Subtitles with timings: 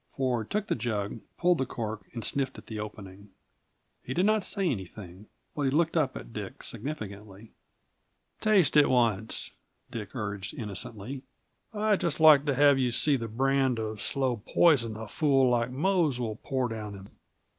[0.13, 3.29] Ford took the jug, pulled the cork, and sniffed at the opening.
[4.01, 7.51] He did not say anything, but he looked up at Dick significantly.
[8.39, 9.51] "Taste it once!"
[9.93, 11.21] urged Dick innocently.
[11.71, 15.69] "I'd just like to have you see the brand of slow poison a fool like
[15.69, 17.09] Mose will pour down him."